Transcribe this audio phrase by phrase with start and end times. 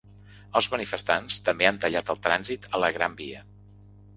[0.61, 3.45] Els manifestants també han tallat el trànsit a la Gran Via.